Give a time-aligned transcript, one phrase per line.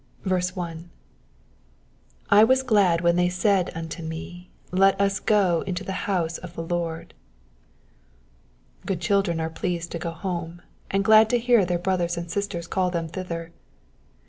[0.23, 0.89] 1.
[2.31, 6.55] "J was glad when they said unto me^ Let us go into the house of
[6.55, 7.13] the Lord."
[8.83, 12.65] Good childrea are pleased to go home, and glad to hear their brothers and sisters
[12.65, 13.51] call them thither.